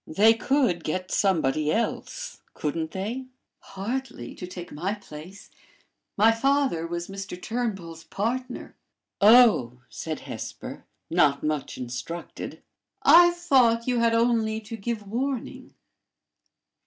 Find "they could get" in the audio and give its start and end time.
0.07-1.11